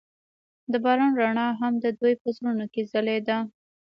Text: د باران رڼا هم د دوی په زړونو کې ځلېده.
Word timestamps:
د 0.71 0.73
باران 0.83 1.11
رڼا 1.21 1.47
هم 1.61 1.73
د 1.83 1.85
دوی 1.99 2.13
په 2.21 2.27
زړونو 2.37 2.65
کې 2.73 2.81
ځلېده. 2.91 3.37